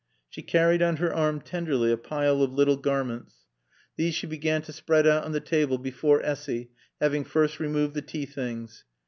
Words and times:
She 0.29 0.41
carried 0.41 0.81
on 0.81 0.95
her 0.95 1.13
arm 1.13 1.41
tenderly 1.41 1.91
a 1.91 1.95
pile 1.95 2.41
of 2.41 2.51
little 2.51 2.75
garments. 2.75 3.35
These 3.97 4.15
she 4.15 4.25
began 4.25 4.63
to 4.63 4.73
spread 4.73 5.05
out 5.05 5.25
on 5.25 5.31
the 5.31 5.39
table 5.39 5.77
before 5.77 6.23
Essy, 6.23 6.71
having 6.99 7.23
first 7.23 7.59
removed 7.59 7.93
the 7.93 8.01
tea 8.01 8.25
things. 8.25 8.83